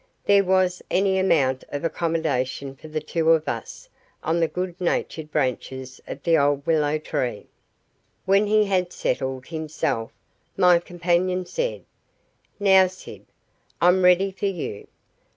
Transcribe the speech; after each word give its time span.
There 0.25 0.43
was 0.43 0.81
any 0.89 1.19
amount 1.19 1.63
of 1.69 1.83
accommodation 1.83 2.75
for 2.75 2.87
the 2.87 3.01
two 3.01 3.29
of 3.33 3.47
us 3.47 3.87
on 4.23 4.39
the 4.39 4.47
good 4.47 4.81
natured 4.81 5.31
branches 5.31 6.01
of 6.07 6.23
the 6.23 6.39
old 6.39 6.65
willow 6.65 6.97
tree. 6.97 7.45
When 8.25 8.47
he 8.47 8.65
had 8.65 8.91
settled 8.91 9.45
himself, 9.49 10.11
my 10.57 10.79
companion 10.79 11.45
said, 11.45 11.85
"Now, 12.59 12.87
Syb, 12.87 13.27
I'm 13.79 14.03
ready 14.03 14.31
for 14.31 14.47
you. 14.47 14.87